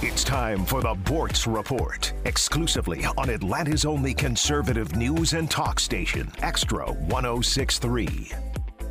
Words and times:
It's 0.00 0.22
time 0.22 0.64
for 0.64 0.80
the 0.80 0.94
Boortz 0.94 1.52
Report, 1.52 2.12
exclusively 2.24 3.04
on 3.16 3.30
Atlanta's 3.30 3.84
only 3.84 4.14
conservative 4.14 4.94
news 4.94 5.32
and 5.32 5.50
talk 5.50 5.80
station, 5.80 6.28
Xtra 6.38 6.96
1063. 7.08 8.32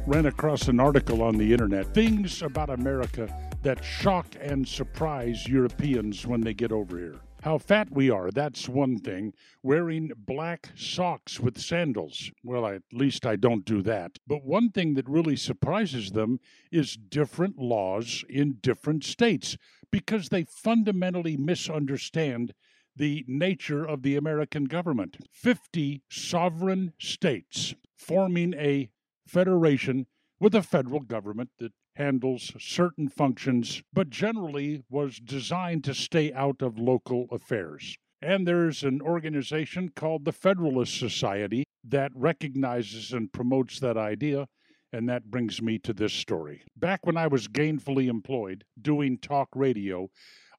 Ran 0.06 0.26
across 0.26 0.68
an 0.68 0.82
article 0.82 1.22
on 1.22 1.38
the 1.38 1.54
internet 1.54 1.94
things 1.94 2.42
about 2.42 2.70
America 2.70 3.34
that 3.64 3.82
shock 3.84 4.28
and 4.42 4.68
surprise 4.68 5.48
Europeans 5.48 6.28
when 6.28 6.42
they 6.42 6.54
get 6.54 6.74
over 6.74 6.98
here. 6.98 7.16
How 7.42 7.58
fat 7.58 7.90
we 7.92 8.10
are, 8.10 8.32
that's 8.32 8.68
one 8.68 9.00
thing. 9.00 9.34
Wearing 9.64 10.12
black 10.18 10.72
socks 10.76 11.40
with 11.40 11.58
sandals. 11.58 12.32
Well, 12.44 12.66
at 12.66 12.82
least 12.92 13.26
I 13.26 13.38
don't 13.38 13.64
do 13.64 13.82
that. 13.84 14.18
But 14.28 14.44
one 14.44 14.72
thing 14.72 14.96
that 14.96 15.08
really 15.08 15.36
surprises 15.36 16.12
them 16.12 16.40
is 16.72 16.98
different 16.98 17.58
laws 17.58 18.26
in 18.28 18.58
different 18.62 19.04
states 19.06 19.56
because 19.92 20.30
they 20.30 20.44
fundamentally 20.44 21.38
misunderstand 21.38 22.54
the 22.96 23.24
nature 23.28 23.86
of 23.86 24.02
the 24.02 24.16
American 24.16 24.66
government. 24.66 25.18
50 25.32 26.02
sovereign 26.10 26.94
states 27.00 27.76
forming 27.96 28.54
a 28.56 28.90
federation 29.28 30.08
with 30.40 30.56
a 30.56 30.64
federal 30.64 31.00
government 31.00 31.50
that 31.60 31.74
handles 31.96 32.52
certain 32.60 33.10
functions, 33.10 33.82
but 33.92 34.10
generally 34.10 34.84
was 34.90 35.20
designed 35.20 35.84
to 35.84 35.94
stay 35.94 36.32
out 36.34 36.62
of 36.62 36.78
local 36.78 37.28
affairs. 37.32 37.98
And 38.22 38.48
there's 38.48 38.84
an 38.84 39.02
organization 39.02 39.90
called 39.96 40.26
the 40.26 40.32
Federalist 40.32 40.98
Society 40.98 41.64
that 41.84 42.12
recognizes 42.16 43.14
and 43.14 43.32
promotes 43.32 43.80
that 43.80 43.98
idea. 43.98 44.48
And 44.94 45.10
that 45.10 45.30
brings 45.30 45.62
me 45.62 45.80
to 45.80 45.94
this 45.94 46.14
story. 46.14 46.64
Back 46.76 47.06
when 47.06 47.18
I 47.18 47.28
was 47.28 47.48
gainfully 47.48 48.08
employed 48.08 48.64
doing 48.82 49.18
talk 49.18 49.50
radio, 49.54 50.10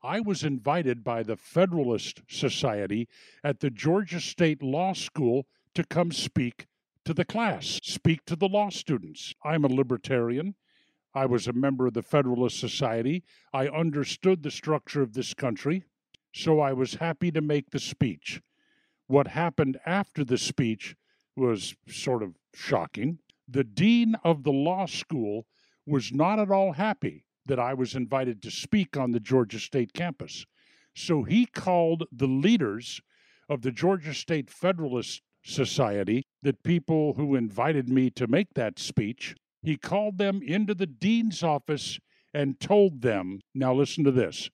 I 0.02 0.20
was 0.20 0.44
invited 0.44 1.02
by 1.02 1.22
the 1.22 1.36
Federalist 1.36 2.22
Society 2.28 3.08
at 3.42 3.60
the 3.60 3.70
Georgia 3.70 4.20
State 4.20 4.62
Law 4.62 4.92
School 4.92 5.46
to 5.74 5.82
come 5.82 6.12
speak 6.12 6.66
to 7.04 7.14
the 7.14 7.24
class, 7.24 7.80
speak 7.82 8.24
to 8.26 8.36
the 8.36 8.48
law 8.48 8.68
students. 8.68 9.34
I'm 9.42 9.64
a 9.64 9.68
libertarian. 9.68 10.54
I 11.14 11.26
was 11.26 11.48
a 11.48 11.52
member 11.52 11.86
of 11.86 11.94
the 11.94 12.02
Federalist 12.02 12.60
Society. 12.60 13.24
I 13.52 13.66
understood 13.66 14.42
the 14.42 14.50
structure 14.50 15.00
of 15.02 15.14
this 15.14 15.32
country, 15.34 15.84
so 16.34 16.60
I 16.60 16.74
was 16.74 16.94
happy 16.94 17.32
to 17.32 17.40
make 17.40 17.70
the 17.70 17.80
speech. 17.80 18.42
What 19.06 19.28
happened 19.28 19.78
after 19.86 20.22
the 20.22 20.36
speech 20.36 20.94
was 21.34 21.74
sort 21.88 22.22
of 22.22 22.36
shocking. 22.54 23.18
The 23.48 23.64
dean 23.64 24.14
of 24.24 24.44
the 24.44 24.52
law 24.52 24.86
school 24.86 25.46
was 25.86 26.12
not 26.12 26.38
at 26.38 26.50
all 26.50 26.72
happy 26.72 27.24
that 27.46 27.58
I 27.58 27.74
was 27.74 27.94
invited 27.94 28.42
to 28.42 28.50
speak 28.50 28.96
on 28.96 29.12
the 29.12 29.20
Georgia 29.20 29.58
State 29.58 29.94
campus. 29.94 30.44
So 30.94 31.22
he 31.22 31.46
called 31.46 32.04
the 32.12 32.26
leaders 32.26 33.00
of 33.48 33.62
the 33.62 33.72
Georgia 33.72 34.12
State 34.12 34.50
Federalist 34.50 35.22
Society, 35.42 36.26
the 36.42 36.52
people 36.52 37.14
who 37.14 37.34
invited 37.34 37.88
me 37.88 38.10
to 38.10 38.26
make 38.26 38.52
that 38.54 38.78
speech, 38.78 39.34
he 39.62 39.76
called 39.76 40.18
them 40.18 40.42
into 40.42 40.74
the 40.74 40.86
dean's 40.86 41.42
office 41.42 41.98
and 42.34 42.60
told 42.60 43.00
them, 43.00 43.40
now 43.54 43.72
listen 43.72 44.04
to 44.04 44.10
this. 44.10 44.50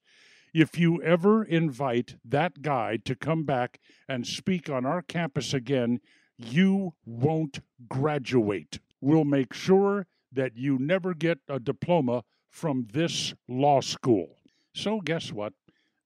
If 0.54 0.78
you 0.78 1.02
ever 1.02 1.42
invite 1.42 2.14
that 2.24 2.62
guy 2.62 2.98
to 3.04 3.16
come 3.16 3.42
back 3.42 3.80
and 4.08 4.26
speak 4.26 4.70
on 4.70 4.86
our 4.86 5.02
campus 5.02 5.52
again, 5.52 6.00
you 6.38 6.94
won't 7.04 7.60
graduate. 7.88 8.78
We'll 9.04 9.26
make 9.26 9.52
sure 9.52 10.06
that 10.32 10.56
you 10.56 10.78
never 10.78 11.12
get 11.12 11.36
a 11.46 11.60
diploma 11.60 12.24
from 12.48 12.86
this 12.90 13.34
law 13.46 13.82
school. 13.82 14.38
So, 14.72 15.02
guess 15.02 15.30
what? 15.30 15.52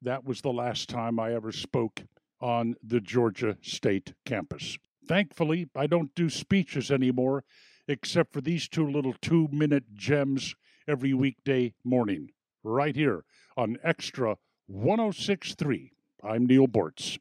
That 0.02 0.24
was 0.24 0.40
the 0.40 0.52
last 0.52 0.88
time 0.88 1.20
I 1.20 1.32
ever 1.32 1.52
spoke 1.52 2.02
on 2.40 2.74
the 2.82 3.00
Georgia 3.00 3.56
State 3.62 4.14
campus. 4.26 4.78
Thankfully, 5.06 5.68
I 5.76 5.86
don't 5.86 6.12
do 6.16 6.28
speeches 6.28 6.90
anymore 6.90 7.44
except 7.86 8.32
for 8.32 8.40
these 8.40 8.68
two 8.68 8.90
little 8.90 9.14
two 9.22 9.46
minute 9.52 9.94
gems 9.94 10.56
every 10.88 11.14
weekday 11.14 11.74
morning, 11.84 12.30
right 12.64 12.96
here 12.96 13.24
on 13.56 13.76
Xtra 13.86 14.38
1063. 14.66 15.92
I'm 16.24 16.46
Neal 16.46 16.66
Boortz. 16.66 17.20